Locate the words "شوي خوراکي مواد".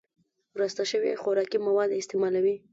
0.91-1.89